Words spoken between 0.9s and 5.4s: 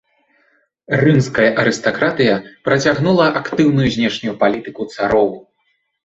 Рымская арыстакратыя працягнула актыўную знешнюю палітыку цароў.